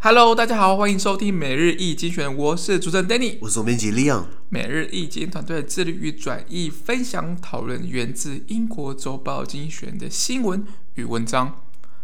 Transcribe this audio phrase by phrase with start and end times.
[0.00, 4.26] Hello，大家好，欢迎收听每日易精选，我是主持人 Danny，我是总编辑 Leon。
[4.48, 10.64] 每日一经团队致力于转译、分享、讨论源自英国周报精选的新闻
[10.94, 11.60] 与文章。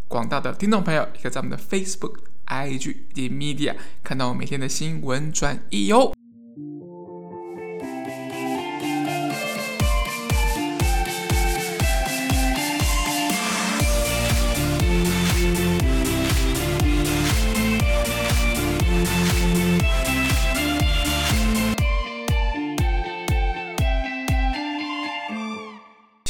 [0.09, 6.14] 广大的听众朋友，也可以在我们的 Facebook、IG 以及 Media 看到我每天的新闻转译哟。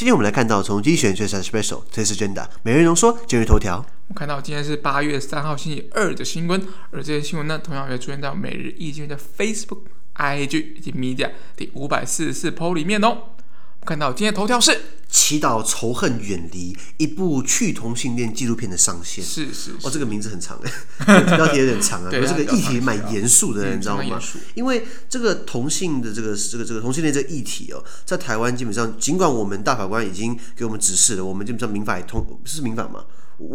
[0.05, 3.77] 今天我们来看到从精选最新 Special 这是真的每日浓缩今日头条。
[3.77, 9.79] 我们看到今天是八月三号星期二的新闻，而这些新闻呢，同样也出现在每日易经的 Facebook、
[10.13, 13.17] IG 以及 Media 第五百四十四 po 里面哦。
[13.79, 19.23] 我看到今天头条是祈祷仇恨远离，一部去同性恋纪录片的上线。
[19.23, 22.09] 是是，是哦，这个名字很长哎，标题有点长啊。
[22.11, 24.19] 对，这个议题蛮严肃的，你知道吗？
[24.53, 33.05] 因为这个同性的这个这个这个同性恋这个议题哦，在台湾基本上，尽管我们大法官已经给我们指示了，我们基本上民法也通，是民法吗？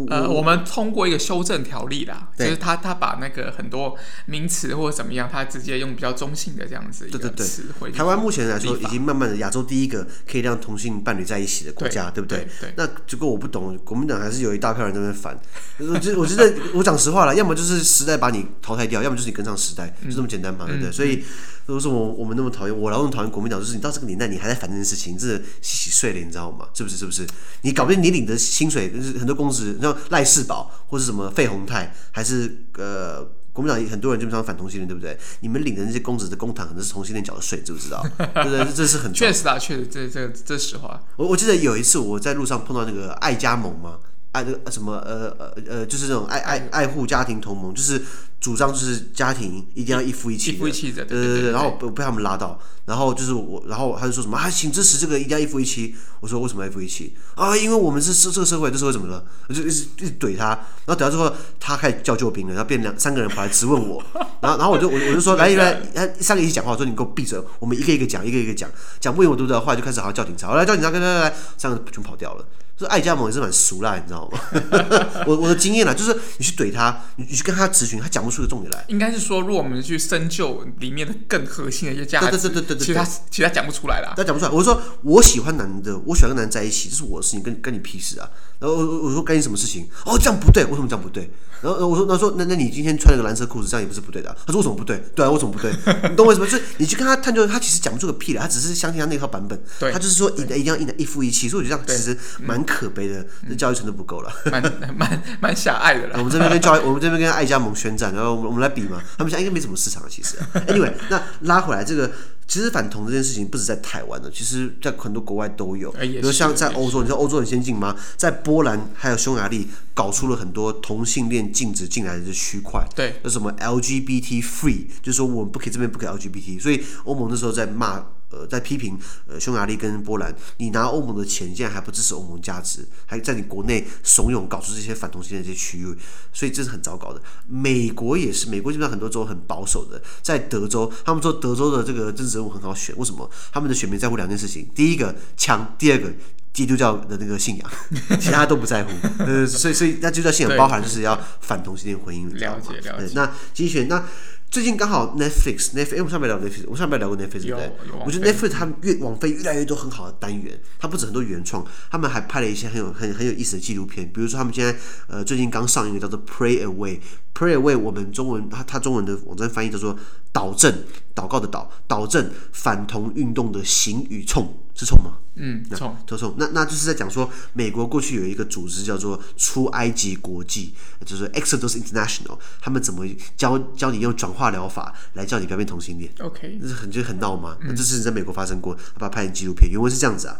[0.09, 7.91] 呃，我们通过一个修正条例啦，就是他他把那个很多名词或者怎么样，他直接用比较中性的这样子一个词汇。
[7.91, 12.73] 台湾目前来说，已经慢慢的亚洲第一个可以让同性伴侣在一起的国家，对，对不对？
[12.77, 15.39] 那这个我不懂，国民党还是有一大票人在那边反。
[15.79, 20.89] 我觉我觉得 我讲实话了，要么就是时代把你淘汰掉，要么就是你跟上时代，就这么简单嘛，嗯、对不对？
[20.89, 21.23] 嗯、所以。
[21.67, 26.65] 如果说我我们那么讨厌，我老那么讨厌国民党，就是你到这个年代你还在烦这件事情，真的洗洗睡了，你知道吗？
[26.73, 26.97] 是不是？
[26.97, 27.25] 是不是？
[27.61, 35.17] 你搞不定，你领的薪水就是很多公职，像赖世宝或是什么费宏泰，还是呃国民党很多人基本上反同性恋，对不对？
[35.41, 38.01] 你们领的那些公子的公堂，可能是同性恋缴的税，知不知道？
[38.17, 38.65] 对不对？
[38.73, 41.01] 这是很确实啊，确实，这这这实话。
[41.17, 43.99] 我我记得有一次我在路上碰到那个爱加盟嘛。
[44.31, 48.01] 爱这个什么呃呃呃，就是这种爱爱爱护家庭同盟，就是
[48.39, 55.93] 主张就是家庭一定要一夫一妻的，一夫一妻的，对对对，对，然后被他们拉到，然后就是我，然后他就说什么啊，请支持这个一定要一夫一妻。
[56.21, 57.57] 我说为什么一夫一妻啊？
[57.57, 59.23] 因为我们是这这个社会，这社会怎么了？
[59.49, 60.47] 我就一直一直怼他，
[60.85, 64.01] 然后怼到之后，他开始叫救兵了，然后变两三个人跑来质问我，
[64.39, 68.69] 然后然后我就我我就说 来来来，三个一起讲话，我说你给我闭嘴，我们一个一个讲，一个一个讲，
[69.01, 69.59] 讲不赢我对不对？
[69.59, 72.45] 后来就开始好像叫警察，我来叫警察，来来来来，三个全跑掉了。
[72.81, 74.39] 这爱家盟也是蛮俗啦，你知道吗？
[75.27, 78.83] 我我的经验啦，就是你去怼他，你你去跟他咨询，他讲不出个重点来。
[78.87, 84.51] 应该是说，如果我们去深究里面的更核心的一些价值，对对对对对，其他其他讲不出来啦，他讲不出来。
[84.51, 88.27] 我说我喜欢男的，我喜欢跟男人在一起，这是我的事情，跟跟你屁事啊。
[88.57, 89.87] 然后我我说干你什么事情？
[90.05, 91.29] 哦，这样不对，为什么这样不对？
[91.61, 94.35] 然后我说，他说那那你今天穿了个蓝色裤子，这样也不是不对的啊。
[94.47, 94.97] 他说为什么不对？
[95.15, 95.71] 对啊，为什么不对？
[96.09, 96.47] 你懂我意思吗？
[96.47, 99.61] 就是你去跟他探究，他其实讲不出个屁来，他只是相信他那套版本。
[99.79, 104.61] 对，他就是说一一定要一男一夫一妻，所以我觉得这样其实蛮可悲的，这教育程度不够了，蛮
[104.95, 106.15] 蛮蛮狭隘的了。
[106.17, 110.37] 我们这边跟教育，我们这边跟爱加盟宣战，然后我们我们来比嘛，他们现在应该没什么市场了，其实。
[110.67, 112.11] Anyway，那拉回来这个。
[112.47, 115.89] 其实反同这件事情不止在台湾的，其实在很多国外都有。
[115.93, 117.95] 比如像在欧洲，你知道欧洲很先进吗？
[118.17, 122.85] 在波兰还有匈牙利搞出了很多同性恋禁止进来的区块。
[122.93, 128.03] 对，那什么 LGBT free，就是说我们不可以这边不可以 LGBT，所以欧盟那时候在骂。
[128.31, 128.97] 呃，在批评
[129.27, 135.95] 呃匈牙利跟波兰，你拿欧盟的钱，竟然还不支持欧盟价值，还在你国内怂恿搞出这些反同性恋这些区域，
[136.31, 137.21] 所以这是很糟糕的。
[137.45, 143.29] 美国也是，美国基本上很多州很保守的，在德州，他们说德州的这个政治人物很好选，为什么？
[143.51, 146.09] 他们的选民在乎两件事情，第一个枪，第二个
[146.53, 147.71] 基督教的那个信仰，
[148.19, 148.91] 其他都不在乎。
[149.19, 153.13] 呃，所以所以那基督教信仰包含就是要反同性恋婚姻，了解了解。
[153.13, 154.05] 那继续选那。
[154.51, 157.71] 最近刚好 Netflix，Netflix，我们上面聊 Netflix，我上面聊过 Netflix，对不对？
[158.05, 169.97] 我觉得 Netflix 他们越网飞越来越多很好的单元，它不止很多原创，他们还拍了一些很有很很有意思的纪录片，比如说他们现在呃最近刚上映的叫做 Pray Away，Pray Away 我们中文它它中文的网站翻译叫做
[170.33, 170.83] 导正，
[171.15, 174.53] 祷告的祷，导正反同运动的行与冲。
[174.81, 175.17] 是冲吗？
[175.35, 176.33] 嗯，冲，都冲。
[176.39, 180.73] 那那就是在讲说，美国过去有一个组织叫做出埃及国际，
[181.05, 183.05] 就是 Exodus International，他们怎么
[183.37, 187.55] 教教你用转化疗法来教你不要变同性恋？OK，这是很就很闹吗？
[187.61, 190.39] 那、嗯、这事情在美国发生过，他把它拍成纪录片，原文是这样子啊。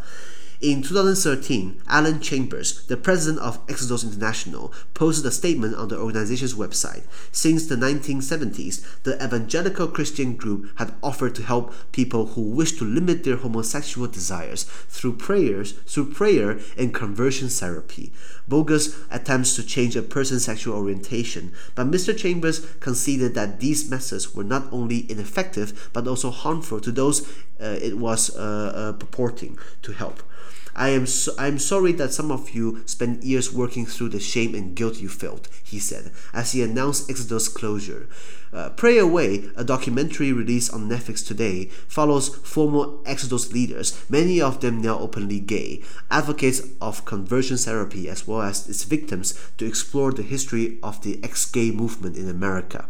[0.62, 6.54] In 2013, Alan Chambers, the president of Exodus International, posted a statement on the organization's
[6.54, 7.02] website.
[7.32, 12.84] Since the 1970s, the evangelical Christian group had offered to help people who wish to
[12.84, 18.12] limit their homosexual desires through prayers, through prayer and conversion therapy.
[18.46, 22.16] Bogus attempts to change a person's sexual orientation, but Mr.
[22.16, 27.28] Chambers conceded that these methods were not only ineffective but also harmful to those
[27.60, 30.22] uh, it was uh, uh, purporting to help.
[30.74, 34.20] I am so, I am sorry that some of you spent years working through the
[34.20, 38.08] shame and guilt you felt, he said, as he announced Exodus closure.
[38.52, 44.60] Uh, Pray Away, a documentary released on Netflix today, follows former Exodus leaders, many of
[44.60, 50.12] them now openly gay, advocates of conversion therapy as well as its victims to explore
[50.12, 52.86] the history of the ex gay movement in America.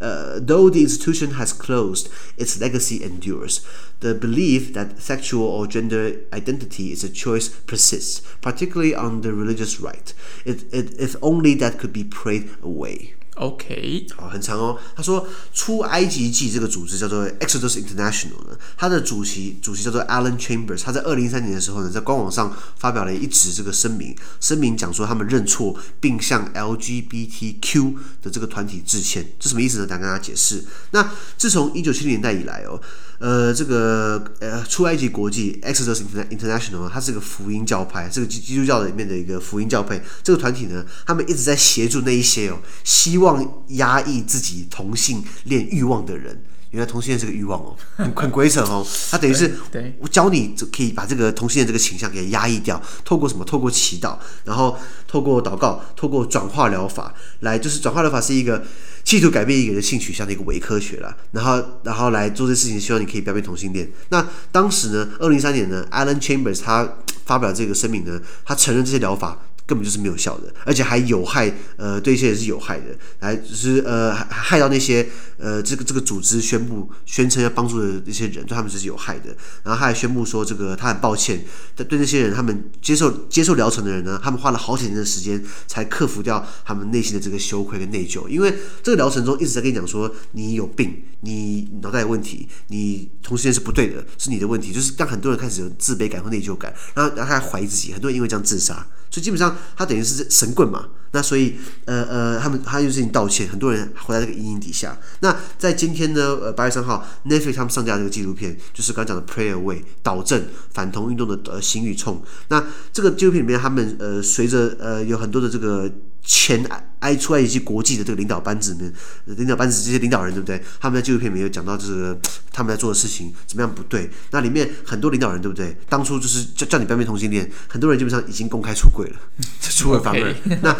[0.00, 3.64] Uh, though the institution has closed, its legacy endures.
[4.00, 9.80] The belief that sexual or gender identity is a choice persists, particularly on the religious
[9.80, 10.12] right.
[10.44, 13.14] It, it, if only that could be prayed away.
[13.36, 14.78] OK，好，很长哦。
[14.94, 20.82] 他说，出埃及记这个组织叫做 Exodus International 呢，它的主席主席叫做 Alan Chambers。
[20.82, 29.32] 他在二零一三年的时候呢，在官网上发表了一纸这个声明，声明讲说他们认错，并向 LGBTQ 的这个团体致歉。
[29.38, 29.86] 这什么意思呢？
[29.86, 30.64] 等下跟大家解释。
[30.92, 32.80] 那自从一九七零年代以来哦。
[33.18, 40.02] 呃，这个呃，出埃及国际 Exodus International，它是个福音教派，这个基基督教里面的一个福音教派。
[40.22, 46.42] 这个团体呢，他们一直在协助那一些哦，希望压抑自己同性恋欲望的人。
[46.72, 48.86] 原来同性恋是个欲望哦， 很很鬼扯哦。
[49.10, 49.50] 他等于是
[49.98, 53.44] 我教你可以把这个同性恋这个倾向给压抑掉，透过什么？
[53.44, 54.76] 透过祈祷，然后
[55.08, 58.62] 透过祷告，透过转化疗法来，就是转化疗法是一个。
[59.06, 63.88] 企图改变一个人性取向的一个伪科学了，然后然后来做这事情，希望你可以不要变同性恋。
[64.08, 69.40] 那当时呢，二零一三年呢，Alan Chambers 他发表这个声明呢，他承认这些疗法。
[69.66, 75.06] 根本就是没有效的，而且还有害，呃，对一些人是有害的，来就是呃，害到那些
[75.38, 79.36] 呃，这个这个组织宣布宣称要帮助的那些人，对他们就是有害的。
[79.64, 88.54] 然后他还宣布说，这个他很抱歉，对对那些人，他们接受接受疗程的人呢，他们花了好几年的时间才克服掉他们内心的这个羞愧跟内疚，因为
[88.84, 98.86] 这个疗程中一直在跟你讲说，你有病，你脑袋有问题，你同性恋是不对的，是你的问题，就是让很多人开始有自卑感和内疚感，然后然后他还怀疑自己，很多人因为这样自杀。
[99.08, 100.88] 所以基本上，他等于是神棍嘛。
[101.12, 101.56] 那所以，
[101.86, 104.98] 呃呃，他们他就是你道歉，很多人活在这个阴影底下。
[105.20, 110.44] 那在今天呢，呃，八月三号，Netflix 他们上架这个纪录片，就是刚刚讲的 Prayer Way 导正
[110.74, 112.22] 反同运动的呃行与冲。
[112.48, 112.62] 那
[112.92, 115.90] 这个纪录片里面，他们呃随着呃有很多的这个。
[116.28, 116.60] 前
[117.00, 118.92] 埃出来一些国际的这个领导班子里面，
[119.38, 120.62] 领导班子这些领导人对不对？
[120.80, 122.18] 他们在纪录片里面有讲到这个
[122.52, 124.10] 他们在做的事情怎么样不对。
[124.30, 125.76] 那里面很多领导人对不对？
[125.88, 129.16] 当初就是叫叫你不要变同性恋，很多人基本上已经公开出柜了，
[129.60, 130.34] 出尔反尔。
[130.62, 130.76] 那.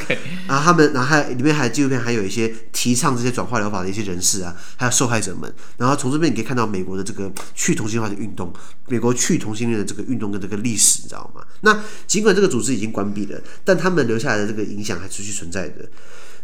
[0.48, 5.52] 然后他们，然后还里面还纪录片还有一些提倡这些转化疗法的一些人士啊，还有受害者们。
[5.76, 8.52] 然后从这边你可以看到美国的这个去同性化的运动，
[8.88, 11.42] 美国去同性恋的这个运动跟这个历史，你知道吗？
[11.60, 15.36] 那尽管这个组织已经关闭了，但他们留下来的这个影响还持续。
[15.36, 15.86] 存在的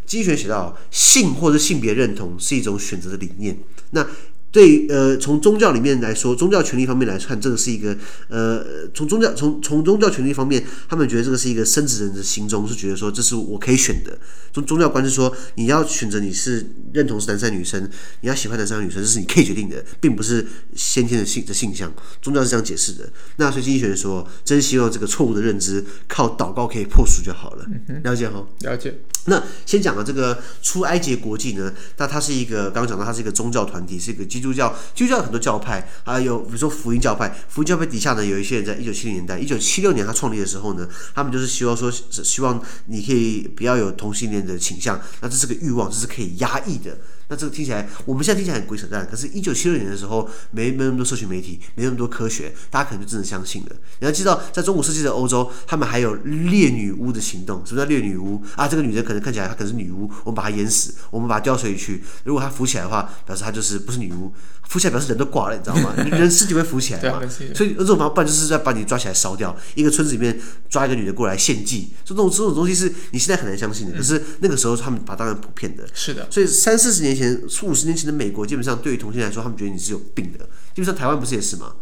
[0.06, 3.58] 经济学写到，性或者性别认同是一种选择的理念。
[3.90, 4.06] 那
[4.50, 7.96] 对呃，从宗教里面来说，宗教权利方面来看，这个是一个
[8.28, 14.18] 呃，从宗教从从宗教权利方面，他们觉得这个是一个生殖人的心中是觉得说，这是我可以选的。
[14.52, 17.88] 从宗教观是说，你要选择你是认同是男生女生，
[18.20, 20.46] 你要喜欢男生女生，这是你可以决定的，并不是
[20.76, 21.90] 先天的性的性向。
[22.20, 23.10] 宗教是这样解释的。
[23.36, 27.66] 那所以经济学说，真希望这个错误的认知靠祷告可以破除就好了。
[28.04, 28.46] 了解哈？
[28.60, 28.98] 了解。
[29.26, 46.98] 那先讲了这个出埃及国际呢，那它是一个刚刚讲到，它是一个宗教团体，是一个基督教，基督教有很多教派，还有比如说福音教派，福音教派底下呢，有一些人在一九七零年代，一九七六年他创立的时候呢，他们就是希望说，希望你可以不要有同性恋的倾向，那这是个欲望，这是可以压抑的。
[47.32, 49.08] 那这个听起来，我们现在听起来很鬼扯淡。
[49.10, 53.70] 可是，一九七六年的时候，没没那么多社群媒体，没那么多科学，大家可能就真的相信了。
[54.00, 57.64] 你要知道，在中古世纪的欧洲，他们还有猎女巫的行动。
[57.64, 58.68] 什么叫猎女巫啊？
[58.68, 62.04] 这个女人可能看起来她可能是女巫，我们把她淹死，我们把她吊水里去。
[62.24, 64.30] 如果她浮起来的话，表示她就是不是女巫。
[64.68, 65.92] 浮起来表示人都挂了，你知道吗？
[65.96, 67.20] 人尸体会浮起来嘛？
[67.54, 69.54] 所以这种方法就是在把你抓起来烧掉。
[69.74, 70.38] 一个村子里面
[70.70, 73.96] 抓一个女的过来献祭，这种这种东西是你现在很难相信的。
[73.96, 75.86] 可是那个时候他们把当然普遍的。
[75.92, 76.26] 是的。
[76.30, 77.21] 所以三四十年前、
[77.62, 80.38] 五十年前的美国，基本上对于同性来说，他们觉得你是有病的。
[80.74, 81.74] 基本上台湾不是也是吗？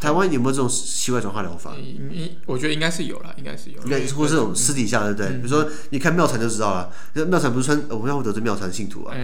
[0.00, 1.72] 台湾有没有这种奇怪转化疗法？
[2.44, 3.82] 我觉得应该是有了，应该是有。
[3.84, 5.36] 应该或者这种私底下的，对不对？
[5.38, 6.90] 比如说，你看妙禅就知道了。
[7.26, 9.14] 妙禅不是穿，我们要得罪妙禅信徒啊。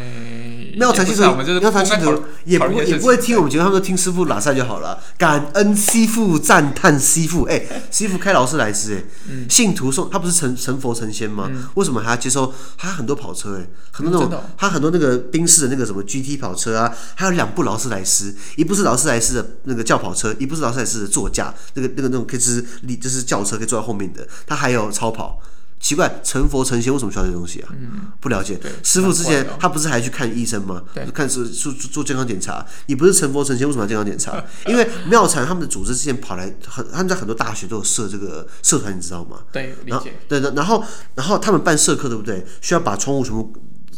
[0.78, 1.22] 妙禅信徒，
[1.60, 4.98] 妙禅信徒也不会也不会听我们节目，他们都听师傅拉赛就好了。
[5.18, 7.42] 感恩师傅，赞叹师傅。
[7.44, 9.02] 哎，师傅开劳斯莱斯，哎，
[9.50, 11.50] 信徒送他不是成成佛成仙吗？
[11.74, 12.54] 为什么还要接受？
[12.78, 20.61] 他很多跑车，哎，很多那种，他很多那个宾士的那个什么 GT 跑车啊，还有两部劳斯莱斯，一部是劳斯莱斯的那个轿跑车，一部是。
[20.62, 22.64] 劳斯莱斯的座驾，那个那个那种可以是
[23.00, 24.26] 就是轿车，可以坐在后面的。
[24.46, 25.40] 它还有超跑，
[25.80, 27.68] 奇怪，成佛成仙为什么需要这东西啊？
[27.72, 28.58] 嗯，不了解。
[28.82, 30.82] 师傅之前他不是还去看医生吗？
[30.94, 32.64] 对，看是做做健康检查。
[32.86, 34.42] 你不是成佛成仙，为什么要健康检查？
[34.66, 39.38] 因为妙禅他们的组织之前跑来很，他们在很多大学都有设这个社团，你知道吗？
[39.50, 40.18] 对，理解。
[40.28, 40.84] 对的，然后
[41.16, 42.46] 然后他们办社课，对不对？
[42.60, 43.52] 需要把窗户全部。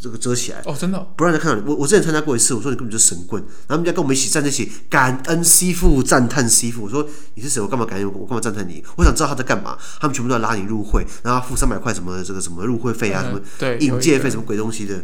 [0.05, 1.67] 这个遮起来哦，真的、哦、不让人看到你。
[1.67, 6.83] 我我之前参加过一次，我说你根本就是神棍，然后他们家跟我们一起站在一起，感恩师父，赞叹师父。
[6.83, 7.59] 我说你是谁？
[7.59, 8.13] 我干嘛感恩？
[8.13, 8.85] 我干嘛赞叹你？
[8.97, 9.79] 我想知道他在干嘛。
[9.99, 15.03] 他们全部都要拉你入会，然后付三百块什么的这个什么入会费啊，嗯、什么对引介费什么鬼东西的，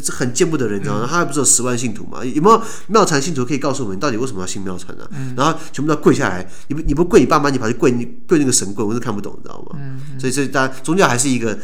[0.00, 1.06] 这很见不得人，你知道吗？
[1.08, 2.24] 他还不是有十万信徒嘛？
[2.24, 5.08] 有没有妙禅信徒可以告诉我们，你到底为什么要信妙禅呢？
[5.12, 9.78] 嗯、然后全部都要跪下来，你不你不跪你爸妈，你跑去跪你跪那个神棍，我是看不懂，你知道吗？
[9.80, 11.56] 嗯嗯、所以所以大家宗教还是一个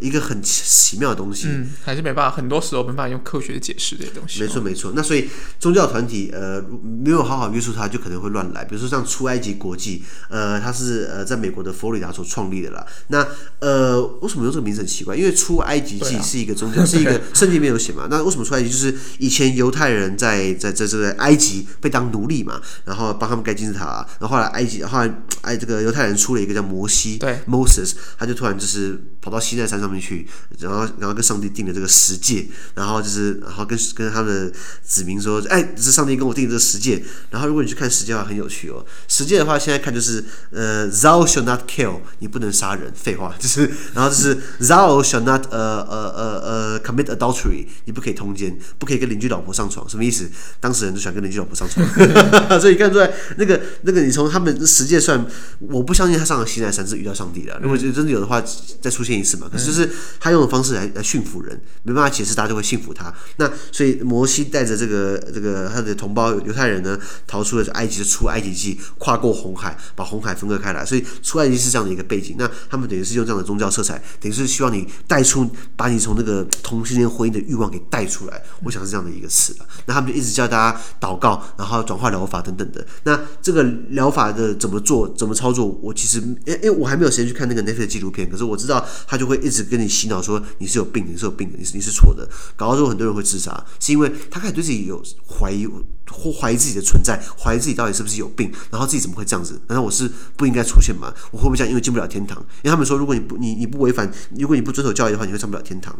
[0.00, 2.48] 一个很奇妙的东西，嗯、还是没办法很。
[2.48, 4.40] 多时候没办法用科学解释这些东西。
[4.40, 5.28] 没错没错，那所以
[5.60, 8.64] 宗教团体呃没有好好约束它，就可能会乱来。
[8.64, 12.86] 比如说像出埃及国际，呃，它是呃在美国的佛罗里达所创立的啦。
[13.08, 13.26] 那
[13.58, 15.14] 呃为什么用这个名字很奇怪？
[15.14, 18.06] 因为出埃及记是一个宗教，啊、是一个圣经里面有写嘛。
[18.10, 18.70] 那为什么出埃及？
[18.70, 30.26] 就是以前犹太人在在在这个埃及被当奴隶嘛，然后帮他们盖金字塔，然后后来埃及后来哎这个犹太人出了一个叫摩西，对，Moses，他就突然就是跑到西奈山上面去，
[30.60, 32.46] 然后然后跟上帝定的这个十诫。
[32.74, 34.50] 然后就是，然后跟跟他的
[34.84, 38.84] 子民说：“哎，是上帝跟我定的这个十诫。”然后如果你去看十诫的话，很有趣哦。
[39.08, 42.92] 十诫的话，现在看就是呃，“Thou shall not kill”，你不能杀人。
[42.94, 49.88] 废话，就是然后就是 “Thou shall not 呃呃呃呃 commit adultery”，你不可以通奸，不可以跟邻居老婆上床。
[49.88, 50.30] 什么意思？
[50.60, 51.84] 当事人都想跟邻居老婆上床，
[52.60, 55.26] 所以看出来那个那个，你从他们十诫算，
[55.58, 57.58] 我不相信他上了西奈山是遇到上帝的。
[57.62, 58.42] 如果真的有的话，
[58.80, 59.48] 再出现一次嘛。
[59.50, 59.88] 可是就是
[60.20, 70.84] 他用的方式来来驯服人，没办法解释大家就会信服他，那所以摩西带着这个这个他的同胞犹太人呢，逃出了埃及，的出埃及记，跨过红海，把红海分割开来。
[70.84, 72.36] 所以出埃及是这样的一个背景。
[72.38, 78.42] 那他们等于是用这样的宗教色彩，等于是希望你带出，把你从那个同性恋婚姻的欲望给带出来。
[78.64, 79.54] 我想是这样的一个词。
[79.86, 82.86] 那他们就一直教大家祷告，然后转化疗法等等的。
[83.04, 85.66] 那这个疗法的怎么做，怎么操作？
[85.82, 95.66] 我其实因因为我还没有时间去看那个 Netflix 纪录片，可是我知道他就会一直跟你洗脑说你是有病的，你是有病的，你是你是错的，搞到最后很多人会自杀，是因为他开始对自己有怀疑，
[96.10, 99.60] 或怀疑自己的存在，怀疑自己到底是不是有病，然后自己怎么会这样子？
[99.68, 101.12] 难道我是不应该出现吗？
[101.30, 101.68] 我会不会这样？
[101.68, 102.38] 因为进不了天堂？
[102.62, 105.94] 因为他们说，如果你不你你不违反，如果你不遵守教义的话，你会上不了天堂。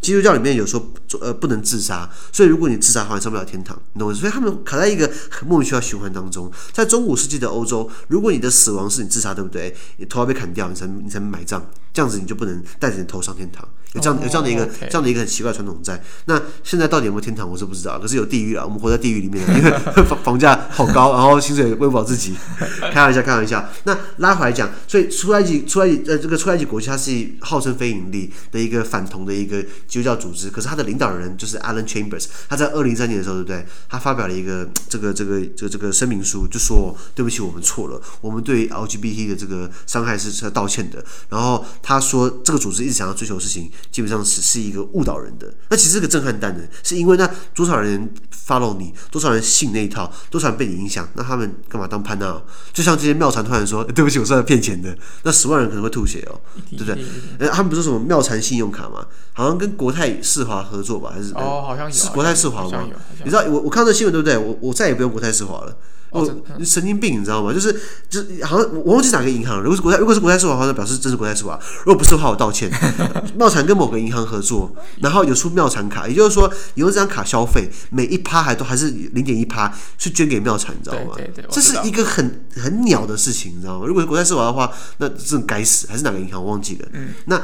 [0.00, 4.14] 基督教里面有说，呃，不能自杀，所以如果你自杀的话，你上不了天堂，你懂吗？
[4.14, 6.50] 所以他们卡在一个很莫名其妙循环当中。
[6.72, 9.76] 在中古世纪的欧洲，如果你的死亡是你自杀，对不对？
[9.98, 13.68] 你头要被砍掉，你才你才埋葬，这样子你就不能带着你头上天堂。
[13.94, 14.72] 有这样有这样的一个、oh.
[14.88, 16.00] 这样的一个很奇怪的传统在。
[16.26, 17.98] 那现在到底有没有天堂，我是不知道。
[17.98, 19.70] 可是有地狱啊，我们活在地狱里面， 因为
[20.04, 22.36] 房房价好高， 然后薪水喂不饱自己。
[22.92, 23.68] 开玩笑，开玩笑。
[23.84, 30.50] 那拉回来讲，所以出埃及出埃及呃这个出埃及国家，它是号称非盈利的一个反同的一个基督教组织。
[30.50, 33.66] 可是它的领导人就是 Alan Chambers，他在二零一三年的时候，对不对？
[33.88, 41.04] 他发表了一个这个这个这个这个声明书，就说对不起，我们错了，我们对 LGBT 的这个伤害是是要道歉的。
[41.28, 45.52] 然后他说，这个组织一直想要追求的事情，基本上是是一个误导人的。
[45.68, 48.08] 那其实是个震撼弹呢，是因为那多少人
[48.46, 52.40] follow 你，多少人信那一套，多少人被你影响，那他们干嘛当潘娜？
[52.72, 56.94] 就像这些妙禅突然说：“对不起，我是来骗钱的。”那十万人可能会吐血哦，对不对？
[57.38, 59.06] 哎，他们不是什么妙禅信用卡吗？
[59.32, 61.12] 好像跟国泰世华合作吧？
[61.14, 62.88] 还是哦，好像有，是国泰世华吗？
[63.24, 64.36] 你知道我我看到新闻对不对？
[64.36, 65.76] 我我再也不用国泰世华了。
[66.10, 66.24] 哦，
[66.64, 67.52] 神经病，你知道吗？
[67.52, 67.72] 就是，
[68.08, 69.62] 就是，好像我忘记哪个银行了。
[69.62, 71.58] 如果是国泰，如果是国泰世华的话，那表示真是国泰世华。
[71.84, 72.70] 如果不是的话，我道歉。
[73.38, 81.12] 妙禅跟某个银行合作，然后有出妙禅卡，也就是说，你用这张卡消费，每一趴还都还是零点一趴，去捐给妙禅，你知道吗？
[81.16, 83.86] 对对对，这是一个很很鸟的事情，你知道吗？
[83.86, 86.88] 如果是国泰世华的话，那这种该死，还是哪个银行我忘记了。
[86.92, 87.40] 嗯，那。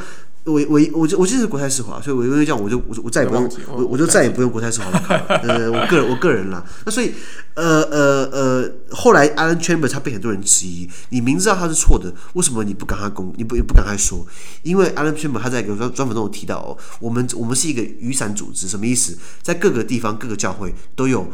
[0.46, 5.38] 我我我就我就是国泰世华，所以我因为这样，我就我我再也不用我我就再也不用国泰世华的卡了。
[5.42, 6.64] 呃，我个人我个人啦。
[6.84, 7.12] 那所以
[7.54, 14.24] 呃呃呃，后来 Alan Chambers 他被很多人质疑，你明知道他是错的，为什么你不赶快公，你不不赶快说？
[14.62, 19.18] 因为 Alan Chambers 他在一个专专门中有提到哦，我们我们是一个雨伞组织，什么意思？
[19.42, 21.26] 在各个地方各个教会都有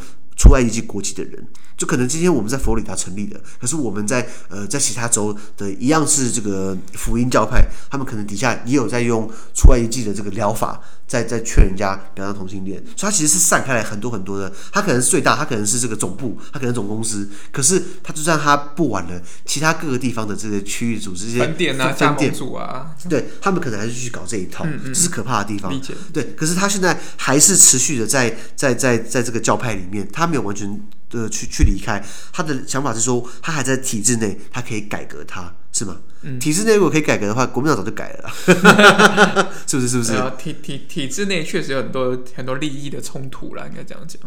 [0.42, 1.46] 出埃及国籍的人。
[1.76, 10.80] 就可能今天我们在佛罗里达成立的，可是我们在呃在其他州的一样是这个福音教派，他们可能底下也有在用出埃及的这个疗法，
[11.12, 25.70] 在在劝人家不要当同性恋，所以它其实是散开来很多很多的，它可能是最大，它可能是这个总部，它可能总公司，可是它就算它不玩了，其他各个地方的这些区域组织这些分店啊、分店组啊，对他们可能还是去搞这一套，嗯嗯，这是可怕的地方。
[26.14, 32.02] 对，可是他现在还是持续的在在在在这个教派里面，他没有完全的去去离开，
[32.32, 35.52] 他的想法是说，他还在体制内，他可以改革他。
[35.82, 35.96] 什是吗？
[36.24, 38.30] 嗯，体制内如果可以改革的话，国民党早就改了
[39.66, 39.88] 是不是？
[39.88, 40.12] 是不是？
[40.38, 44.20] 体体体制内确实有很多很多利益的冲突啦，应该这样讲。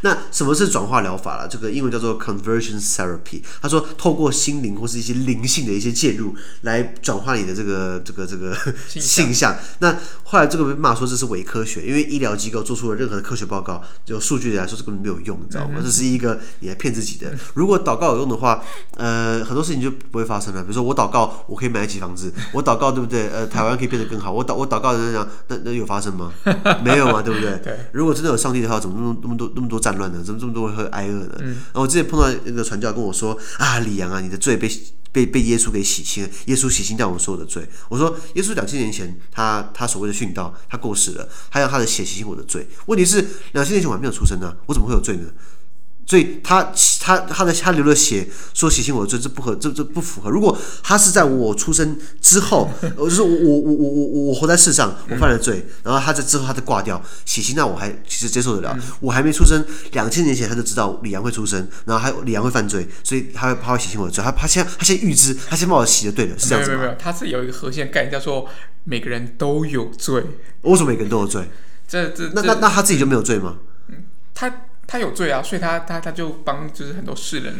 [0.00, 1.46] 那什么是转化疗法啦？
[1.46, 3.42] 这个英文叫做 conversion therapy。
[3.60, 8.56] 他说，透过心灵或是一些灵性的一些介入，来转化你的这个这个这个
[8.88, 9.54] 性向。
[9.80, 15.74] 那后来这个被骂说这是伪科学，因为医疗机构做出了任何的科学报告，就数据来说这根本没有用，你知道吗？
[15.76, 17.30] 嗯、这是一个你来骗自己的。
[17.52, 18.64] 如果祷告有用的话，
[18.96, 20.62] 呃，很多事情就不会发生了。
[20.62, 21.44] 比如说我祷告。
[21.46, 23.28] 我可以买得起房子，我祷告对不对？
[23.28, 24.32] 呃，台湾可以变得更好。
[24.32, 26.32] 我祷我祷告人家讲，那那有发生吗？
[26.84, 27.58] 没有嘛，对不对？
[27.64, 27.78] 对。
[27.92, 30.22] 如果真的有上帝的话，怎么那么那么多那么多战乱呢？
[30.24, 31.34] 怎么这么多人会挨饿呢？
[31.40, 31.46] 嗯。
[31.46, 34.70] 然后我之前碰到一个传教跟我说啊，李阳啊，你的罪被
[35.12, 37.68] 被被耶稣给洗清了，耶稣洗清掉我们所有的罪。
[37.88, 42.66] 我说耶稣两千年前他他所谓的殉道，他过世了，他用他的血洗清我的罪。
[42.86, 43.20] 问题是
[43.52, 45.28] 两千年前我还没有出生呢，我怎么会有罪呢？
[46.04, 50.28] 所以他他他的他流了血，说洗清我的罪，这不合，这这不符合。
[50.28, 58.76] 如果他是在我出生之后，我 就是我我我我我我活在世上，我犯了罪，然后他在之后他再挂掉洗清，那我还其实接受得了。
[59.00, 66.76] 我还没出生，两千年前他就知道李阳会出生，然后还李阳会犯罪，所以他会他会洗清我的罪，他他先他先预知，他先帮我洗的对的，是这样子吗？
[66.76, 68.46] 没有没有，他是有一个核心概念叫做
[68.84, 70.22] 每个人都有罪。
[70.62, 71.48] 为什么每个人都有罪？
[71.88, 73.56] 这这那那那他自己就没有罪吗？
[73.88, 74.04] 嗯，
[74.34, 74.52] 他。
[74.92, 77.54] 他有罪啊，所以他他他就帮就是很多世人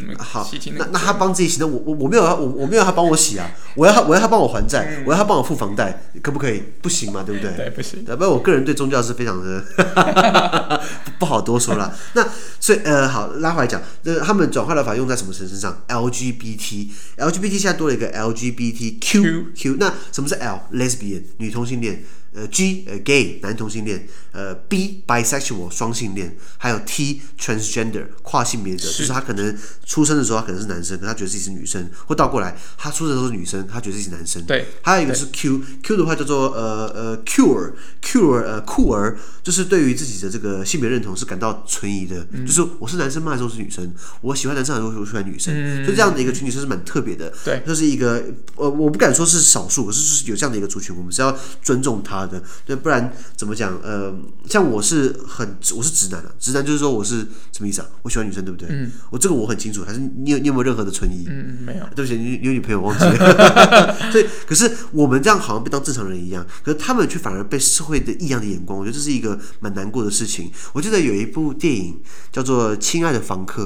[0.45, 6.61] 洗清那那那他帮自己洗，那我我我没有我我没有他帮我洗啊， 我要他我要他帮我还债，嗯、我要他帮我付房贷，可不可以？
[6.83, 7.51] 不行嘛，对不对？
[7.57, 8.05] 对，不行。
[8.05, 9.63] 不然我个人对宗教是非常的
[11.17, 11.97] 不好多说了。
[12.13, 12.23] 那
[12.59, 16.87] 所以呃，好拉回来讲，那他们转化疗法用在什么身上？LGBT
[17.17, 22.03] LGBT 现在多了一个 LGBTQ Q, Q 那什么是 L lesbian 女同性恋？
[22.33, 34.43] 呃，G 呃，gay 男同性恋，呃，B bisexual 双性恋，还有 T transgender 跨性别者，就是他可能出生的时候他可能是男生，可他觉得自己是女生，或倒过来，他出生的时候是女生，他觉得自己是男生。
[34.45, 43.31] 对，还有一个是 Q，Q 的话叫做呃呃 cure，cure 呃酷儿，就是对于自己的这个性别认同是感到存疑的，嗯、就是我是男生吗？
[43.33, 43.93] 还是我是女生？
[44.21, 45.53] 我喜欢男生还是我喜欢女生？
[45.55, 47.31] 嗯、所以这样的一个群体是蛮特别的。
[47.45, 48.23] 对，这是一个
[48.55, 52.22] 呃，我不敢说是少数，可是就是有这样的一个族群，我们是要尊重他。
[52.25, 53.77] 的，对，不然怎么讲？
[53.83, 54.13] 呃，
[54.47, 57.19] 像我是很，我是直男啊，直男就是说我是
[57.51, 57.87] 什么意思啊？
[58.01, 58.67] 我喜欢女生，对不对？
[58.71, 61.25] 嗯，我这个我很清楚，还是你有你有没有任何的存疑？
[61.27, 61.85] 嗯，没有。
[61.95, 63.93] 对不起，你有女朋友忘记了。
[64.11, 70.51] 所以，可是我们这样好像被当正常人一样，可是他们却反而被社会的异样的眼光，我觉得这是一个蛮难过的事情。
[70.73, 73.63] 我记得有一部电影叫做《亲爱的房客》，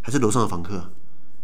[0.00, 0.90] 还是楼上的房客？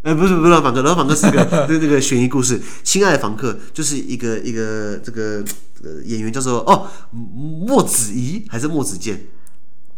[0.02, 2.60] 哎，不是不是楼上房客，楼上房客是个那那个悬疑故事。
[2.82, 5.44] 亲爱的房客就是一个一个这个。
[5.82, 9.28] 呃，演员叫做哦，莫子仪还是莫子健？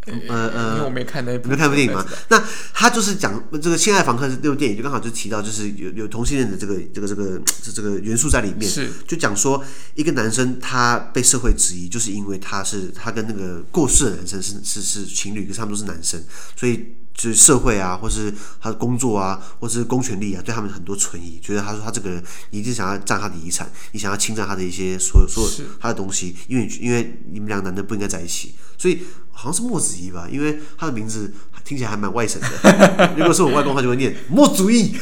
[0.07, 2.07] 呃呃，因为我没看那部，没看过电影嘛？
[2.29, 2.41] 那
[2.73, 8.71] 他就是讲这个《亲爱房客》这部电影，就刚好就提到，就是有有同性恋的这个这个这个这这个元素在里面。
[8.71, 9.61] 是，就讲说
[9.97, 16.23] 一个男生他被社会质疑，就是因为他是他跟那个过世的男生是是是情侣，可是他们都是男生，
[16.55, 16.95] 所以。
[17.15, 31.33] 就是社会啊，或是他的工作啊，或是公权力啊，对他们很多存疑，觉得他说他这个人，你一定想要占他的遗产，你想要侵占他的一些所有所有他的东西，因为因为你们两个男的不应该在一起，所以好像是莫子仪吧，因为他的名字。
[31.65, 33.15] 听起来还蛮外省的。
[33.17, 34.97] 如果是我外公，他就会念莫祖义，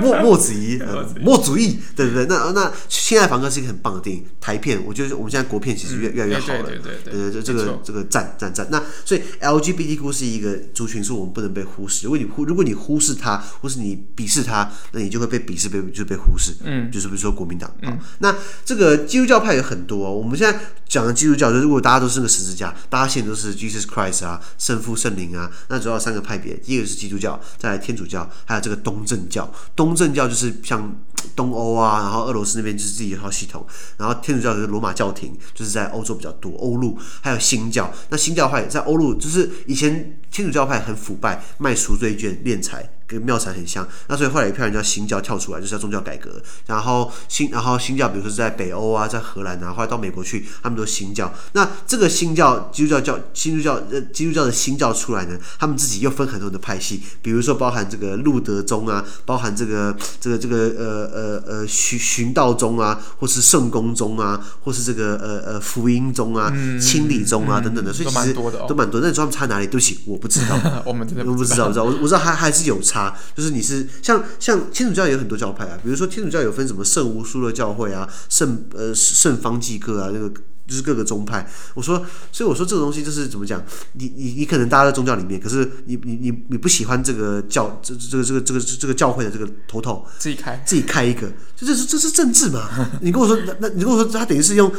[0.00, 0.80] 莫莫子仪，
[1.20, 2.26] 莫祖义，对对对。
[2.26, 6.62] 那那《亲爱房客》是一个很棒的电影，台片，我觉得我们现在国片其实越越来越好了。
[6.62, 8.64] 对对对对，这个这个赞赞赞。
[8.70, 12.06] 那所以 LGBTQ 是一个族群，是我们不能被忽视。
[12.06, 16.54] 如果你忽如果你忽视他，或是你鄙视他，那你就会被鄙视，被就是被忽视。
[16.62, 17.68] 嗯，就是比如说国民党。
[17.82, 18.32] 嗯，那
[18.64, 20.12] 这个基督教派有很多哦。
[20.12, 25.78] 我们现在讲的基督教，就是如果大家都是个十字架，大家现在都是 Jesus Christ 啊，圣父、圣灵啊，那。
[25.78, 29.48] 主要三个派别，第一个是基督教，再来天主教，还有这个东正教。
[29.76, 30.92] 东正教就是像
[31.34, 33.64] 东欧啊，然后俄罗斯那边就是自己一套系统。
[33.96, 37.90] 然后天主教就是罗马教廷，就是在欧洲比较多，欧陆还有新教。
[38.10, 42.97] 那新教派在欧陆，就是以前天主教派很腐败，卖赎罪券、敛财。
[43.08, 46.40] 跟庙产很像，那所以后来一票人叫新教跳出来，就是要宗教改革。
[46.66, 51.32] 然后新，然后新教，比如说是在北欧啊，在荷兰啊，后来到美国去，他们都新教。
[51.52, 69.00] 那这个新教，基督教教，基督教呃，基督教的新教出来呢，他们自己又分很多的派系，比如说包含这个路德宗啊，包含这个这个这个呃呃呃循循道宗啊，或是圣公宗啊，或是这个呃呃福音宗啊、嗯、清理宗啊、嗯、等等的，所以其实都蛮多的、哦，都蛮多。
[69.00, 69.66] 那你说他们差哪里？
[69.66, 72.97] 对不起，我不知道， 我们真的不知道，我不知道，我我知道还还是有差。
[72.98, 80.32] 啊，就是你是像像天主教有很多教派啊，比如说天主教有分什么圣巫苏的教会啊，圣呃圣方济各啊，那个
[80.68, 81.44] 就是各个宗派。
[81.74, 83.60] 我说，所以我说这个东西就是怎么讲？
[83.94, 92.68] 你你你可能大家在宗教里面，可是你你你你不喜欢这个教这这个这个这个这个教会的这个头头，自己开自己开一个，这这是这是政治嘛？
[93.00, 94.70] 你跟我说，那那你跟我说，他等于是用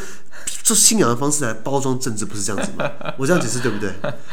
[0.64, 2.90] 这信仰的方式来包装政治，不是这样子吗？
[3.18, 3.92] 我这样解释对不对？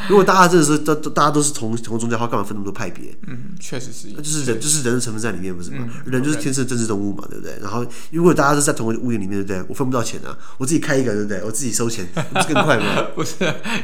[0.09, 3.16] 如果大家真的是都大家都是同同宗教，话干嘛分那么多派别？
[3.27, 5.88] 嗯，确实是，那就是人就是人的成分在里面，不是吗？
[5.88, 7.59] 嗯、人就是天生政治动物嘛，对不对？
[7.61, 9.66] 然后如果大家是在同一个屋檐里面，对不对？
[9.69, 11.42] 我分不到钱啊，我自己开一个，对不对？
[11.47, 13.09] 我自己收钱，不是更快吗？
[13.15, 13.37] 不是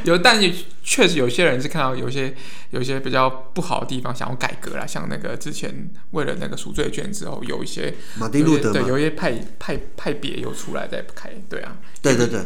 [0.04, 2.34] 有，但也确实有些人是看到有些
[2.70, 12.40] 有些比较不好的地方，想要改革啦，像那个之前为了那个赎罪券之后，有一些马丁路德对，有一些派派派别又出来在开，对啊，对对对。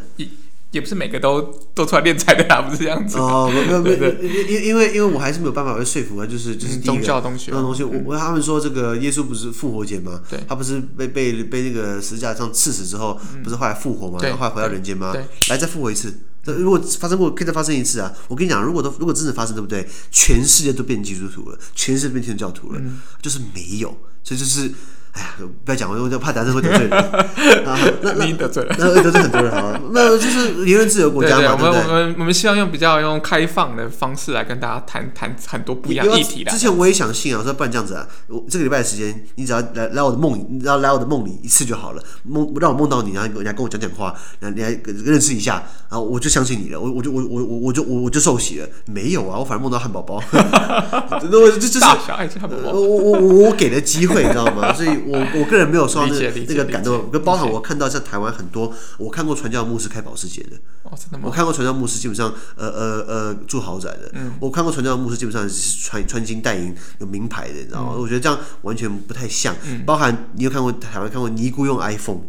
[0.72, 1.40] 也不是每个都
[1.74, 3.50] 都出来敛财的啊， 不是这样子哦。
[3.50, 7.82] 没有没有，因因因为因为我还是没有办法会说服啊，就是就是宗教东西，那东西。
[7.82, 10.20] 我我他们说这个耶稣不是复活节吗？
[10.28, 14.18] 对，他不是被被被那个十字架上刺死之后，不是后来复活吗？
[14.20, 15.12] 然后后来回到人间吗？
[15.12, 16.12] 对，来再复活一次。
[16.44, 18.12] 如果发生过，可以再发生一次啊！
[18.28, 19.84] 我跟你讲，如果都如果真的发生，对不对？
[20.12, 22.80] 全世界都变基督徒了，全世界都变天主教徒了，
[23.20, 24.70] 就是没有，所以就是。
[25.16, 26.92] 哎呀，不要讲，我就怕等下会得罪人
[27.64, 27.78] 啊。
[28.02, 29.80] 那那得罪了，那会得罪很多人啊。
[29.92, 31.68] 那就是言论自由国家嘛，对不对？
[31.68, 36.50] 我们我们我们希望用比较用开放的方式来跟大家谈谈很多不一样议题的。
[36.52, 44.70] 之前我也想信啊，说不然这样子啊，我这个礼拜的时间，你只要来来我的梦里，你只要来我的梦里一次就好了，梦让我梦到你，然后你还跟我讲讲话，然后你还
[45.04, 48.68] 认识一下，然后我就相信你了，我我就我我我我就我我就受洗了。
[48.84, 52.72] 没有啊，我反而梦到汉堡包， 那我这这是大小爱吃汉堡包。
[52.72, 54.74] 我我我我给的机会，你知道吗？
[54.74, 55.05] 所以。
[55.06, 61.24] 我我个人没有受到那个那个感动，跟包含我看到像台湾很多，我看过传教牧师开保时捷的，哦，真的吗？
[61.26, 67.94] 我看过传教牧师基本上呃呃呃住豪宅的，嗯，我看过传教牧师基本上是穿穿金戴银有名牌的，你知道吗？
[67.96, 69.54] 我觉得这样完全不太像。
[69.84, 72.20] 包含你有看过台湾看过尼姑用 iPhone，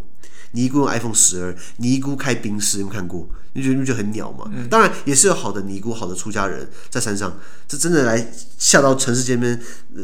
[0.52, 3.30] 尼姑用 iPhone 十二，尼姑开冰室，有没有看过？
[3.54, 4.52] 你觉得你觉得很鸟嘛？
[4.54, 9.60] 嗯、当然也是有好的尼姑、好的出家人在山上，这真的来下到城市这边，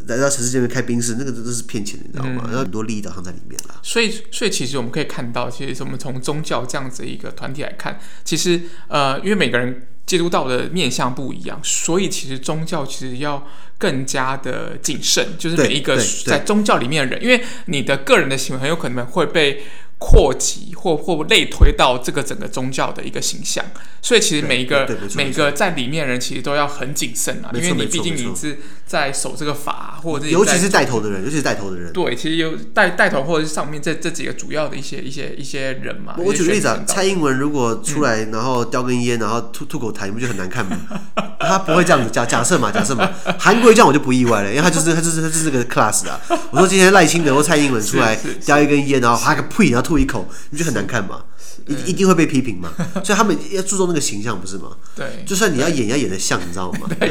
[0.07, 2.45] 来到城市这边开冰室，那个都是骗钱的，你知道吗？
[2.47, 3.75] 然后、嗯、很多利益导向在里面了。
[3.83, 13.45] 所以，所以其实我们可以看到，其实我们从宗教这样子一个团体来看，其实呃，因为每个人接触到的面向不一样，所以其实宗教其实要
[13.77, 19.63] 更加的谨慎，就是每一个在宗教里面的人，因为你的个人的行为很有可能会被。
[20.05, 23.63] 扩及或或类推到这个整个宗教的一个形象，
[24.01, 24.85] 所以其实每一个
[25.15, 36.15] 每个在里面的人其实都要很谨慎啊，因为你毕竟你是在守这个法，或者尤其是带头的人，尤其是带头的人，对，其实有带带头或者是上面这这几个主要的一些一些一些人嘛。
[36.17, 40.77] 我举个例子啊，蔡英文如果出来然后叼根烟，然后吐吐口痰，你不觉得很难看吗？
[41.39, 46.19] 他不会这样子，假假设嘛，假设嘛， 韩国瑜这样我就不意外了，因为他就是他就是他就是这个 class 啊。
[46.51, 49.93] 我说今天赖清德或蔡英文出来叼一根烟，然后哈个呸，然后吐。
[49.93, 51.21] 吐一口，你就很难看嘛，
[51.67, 52.71] 一一定会被批评嘛，
[53.03, 54.71] 所以他们要注重那个形象，不是吗？
[54.95, 56.89] 对，就算你要演，要演得像，你知道吗？
[56.99, 57.09] 对，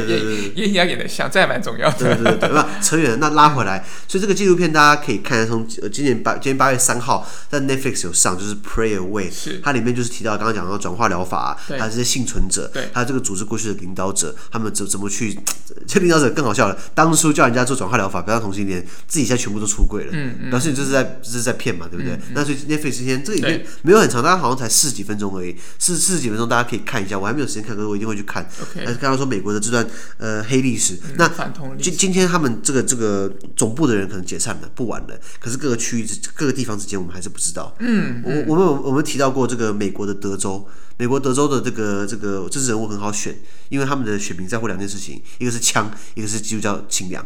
[0.54, 1.98] 演演要演得像，这还蛮重要的。
[1.98, 15.38] 对对对对，那 扯远了，那拉回来，所以这个纪录片大家可以看，从今年八今年八月三号在 Netflix 有上，就是 Pray Away，是它里面就是提到刚刚讲到转化疗法，还有这些幸存者，对，还有这个组织过去的领导者，他们怎怎么去？
[15.86, 22.18] 这领导者更好笑了，当初叫人家做转化疗法，不要同性恋，自己现在全部都出柜了，嗯嗯，表示你这是在这是在骗嘛，对不对？
[22.34, 22.56] 那所以。
[22.82, 27.18] 费时间，这个影片没有很长，大家好像才四十几分钟而已，四四十几分钟，大家可以看一下。
[27.18, 28.44] 我还没有时间看，可是我一定会去看。
[28.60, 29.86] OK，刚刚说美国的这段
[30.18, 31.30] 呃黑历史，嗯、那
[31.80, 35.18] 今今天他们这个这个总部的人可能解散了，不玩了。
[35.38, 37.74] 可是各个区域各个地方之间，我们还是不知道。
[37.78, 47.24] 嗯，嗯我我们我们提到过这个美国的德州，美国德州的这个这个政治人物很好选，因为他们的选民在乎两件事情，一个是枪，一个是基督教信仰。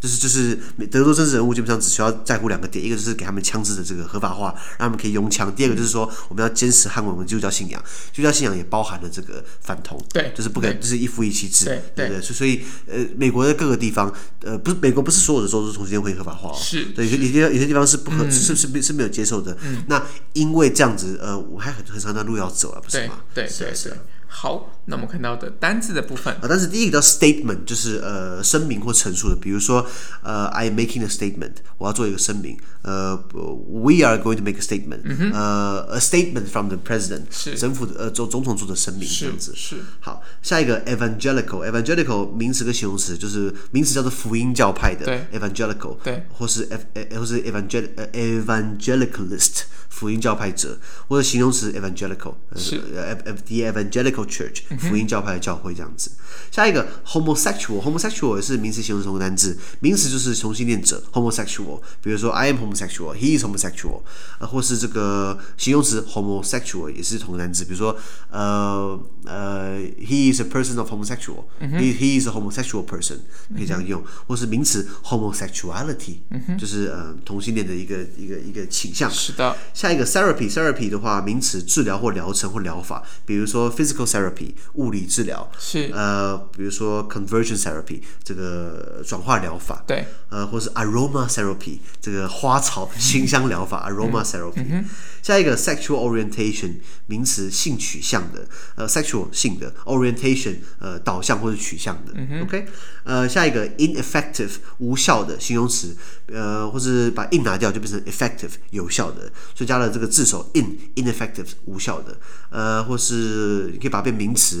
[0.00, 0.56] 就是就是，
[0.86, 7.82] 德州政治人物基本上只需要在乎两个点，一个就是给他们枪支的这个合法化，让他们可以拥枪；第二个就是说，我们要坚持捍卫我们基督教信仰。
[8.12, 12.20] 基督教信仰也包含了这个反同，对，就是不给，就是一夫一妻制，对对对。
[12.20, 19.56] 所以，呃，美国的各个地方，呃，不是美国不是所有的州都同性恋会合法化哦，是对，有些有些有些地方是不合，是是是没有接受的。
[19.88, 20.00] 那
[20.34, 23.20] 因为这样子，呃，我还很很长的路要走了，不是吗？
[23.34, 23.92] 对对对。
[24.30, 29.86] 好，那我们看到的单字的部分啊，单字第一个叫 statement，就是呃声明或陈述的，比如说
[30.22, 39.76] 呃，I am making a statement，我要做一个声明，呃，we are going to make a statement，呃，a statement from the president，是政府的呃总总统做的声明这样子是。
[40.00, 49.64] 好，下一个 evangelical，evangelical 名词跟形容词就是名词叫做福音教派的，对，evangelical，对，或是 ev 或是 evangel evangelicalist。
[49.90, 56.10] 福音教派者，或者形容词 evangelical，是 the evangelical church，福音教派的教会这样子。
[56.50, 59.58] 下一个 homosexual，homosexual 也是名词、形容词同义单字。
[59.80, 64.00] 名词就是同性恋者 homosexual，比如说 I am homosexual，he is homosexual，
[64.38, 67.96] 呃，或是这个形容词 homosexual 也是同义单字，比如说
[68.30, 73.18] 呃呃，he is a person of homosexual，he、嗯、he is a homosexual person，
[73.54, 79.10] 可以这样用，嗯、或是名词 homosexuality，、嗯、就是呃同性恋的一个一个一个倾向。
[79.10, 79.56] 是的。
[79.74, 85.50] 下一个 therapy，therapy 的话，名词治疗或疗程或疗法，比如说 physical therapy，物理治疗。
[85.58, 85.90] 是。
[85.92, 86.38] 呃。
[86.56, 94.64] 比如说 conversion therapy 这个转化疗法，对，呃，或是 aroma therapy 这个花草清香疗法，aroma therapy。
[94.68, 94.84] 嗯、
[95.22, 96.76] 下一个 sexual orientation
[97.06, 102.66] 名词性取向的，呃，sexual 性的 orientation 呃导向或者取向的、嗯、，OK，
[103.04, 112.18] 呃，下一个 ineffective 无效的形容词，呃，或是把 in 拿掉就变成 effective 有效的，所以加了这个字首 in ineffective 无效的，
[112.50, 114.57] 呃，或是你可以把它变名词。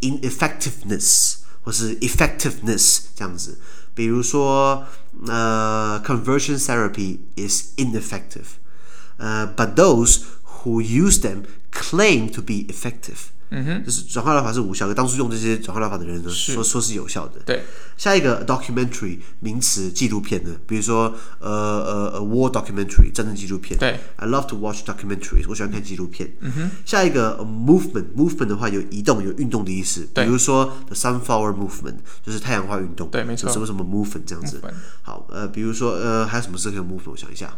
[0.00, 3.58] ineffectiveness 或是 effectiveness 这样子，
[3.94, 4.86] 比如说
[5.26, 8.58] 呃、uh,，conversion therapy is ineffective，
[9.16, 10.20] 呃、uh,，but those
[10.63, 13.29] who use them claim to be effective。
[13.51, 17.39] 嗯哼，就是转化疗法是无效的，当初用这些转化疗法的人呢，说说是有效的。
[17.43, 17.63] 对，
[17.97, 23.75] 下一个 documentary 名词纪录片呢，比如说呃呃呃 war documentary 战争纪录片。
[23.79, 26.31] 对，I love to watch documentaries，我喜欢看纪录片。
[26.41, 33.09] 嗯哼，下一个 movement movement 的话有移动有运动的意思，比如说 the sunflower movement 就是太阳花运动。
[33.09, 33.51] 对，没错。
[33.51, 34.61] 什么什么 movement 这样子。
[35.01, 37.09] 好，呃，比如说呃还有什么是可以 movement？
[37.09, 37.57] 我想一下。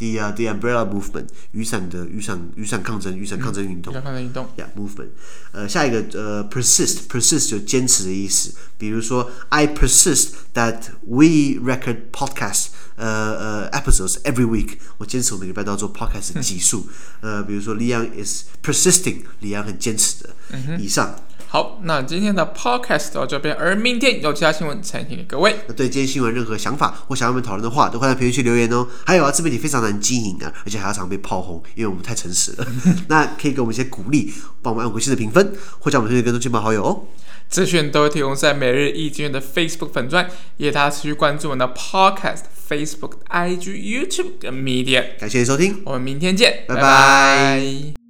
[0.00, 3.94] The the umbrella movement，雨伞的雨伞雨伞抗争雨伞抗争运动。
[3.94, 4.46] 雨伞抗争运动。
[4.58, 5.08] Yeah movement。
[5.52, 8.54] 呃，下一个呃，persist persist 就坚持的意思。
[8.76, 14.76] 比如说，I persist that we record podcast 呃呃 episodes every week。
[14.98, 16.86] 我坚持我每个礼拜都要做 podcast 的集数。
[17.22, 20.36] 呃，比如说，Leon is persisting，李阳很坚持的。
[20.78, 21.18] 以上。
[21.51, 25.53] 好，那今天的 podcast 到这边，而明天有其他新闻呈现给各位。
[25.67, 28.87] 那对今天新闻任何想法或想要我们讨论的话，都欢迎在评论区留言哦。
[29.05, 32.65] 还有啊，自媒体非常难经营啊，而且还要常被炮轰，因为我们太诚实了。
[33.09, 37.03] 那可以给我们一些鼓励，帮我们按五星的评分，或者我们推荐更多亲朋好友哦。
[37.49, 45.19] 资讯都会提供在每日一经的 Facebook 粉专，也大家持续关注我们的 podcast、Facebook、IG、YouTube 跟 Media。
[45.19, 46.81] 感谢收听，我们明天见，拜拜。
[46.81, 48.00] 拜拜。